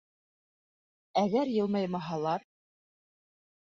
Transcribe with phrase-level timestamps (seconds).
[1.23, 2.49] —Әгәр йылмаймаһалар?